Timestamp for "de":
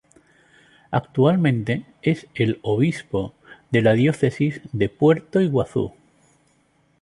3.69-3.83, 4.71-4.89